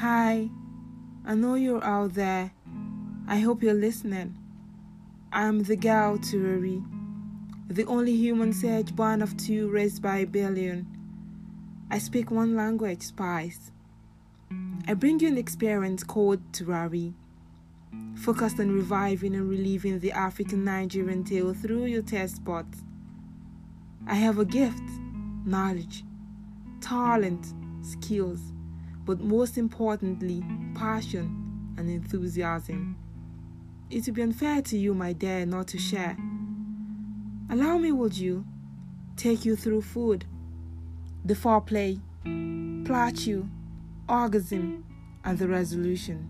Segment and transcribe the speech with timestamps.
[0.00, 0.50] Hi,
[1.24, 2.50] I know you're out there.
[3.26, 4.36] I hope you're listening.
[5.32, 6.84] I'm the gal Turari,
[7.68, 10.86] the only human sage born of two raised by a billion.
[11.90, 13.72] I speak one language, Spice.
[14.86, 17.14] I bring you an experience called Turari,
[18.16, 22.84] focused on reviving and reliving the African Nigerian tale through your test buds.
[24.06, 24.90] I have a gift,
[25.46, 26.04] knowledge,
[26.82, 27.46] talent,
[27.80, 28.52] skills,
[29.06, 30.42] but most importantly,
[30.74, 32.96] passion and enthusiasm.
[33.88, 36.16] It would be unfair to you, my dear, not to share.
[37.48, 38.44] Allow me, would you,
[39.16, 40.24] take you through food,
[41.24, 42.00] the foreplay,
[42.84, 43.48] plateau,
[44.08, 44.84] orgasm,
[45.24, 46.28] and the resolution.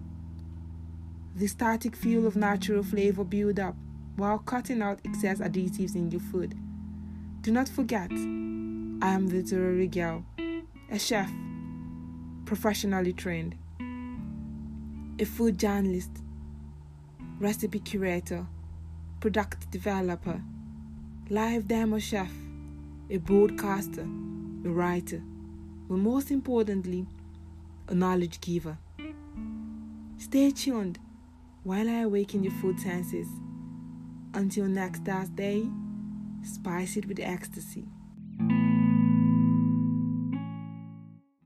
[1.34, 3.74] The static feel of natural flavor build up
[4.16, 6.54] while cutting out excess additives in your food.
[7.40, 10.24] Do not forget, I am the Turari girl,
[10.90, 11.30] a chef,
[12.46, 13.56] professionally trained,
[15.18, 16.10] a food journalist,
[17.40, 18.46] recipe curator,
[19.20, 20.40] product developer,
[21.28, 22.30] live demo chef,
[23.10, 24.02] a broadcaster,
[24.64, 25.20] a writer,
[25.88, 27.04] but most importantly,
[27.88, 28.78] a knowledge giver.
[30.18, 31.00] Stay tuned
[31.64, 33.26] while I awaken your food senses.
[34.34, 35.68] Until next Thursday,
[36.42, 37.88] spice it with ecstasy.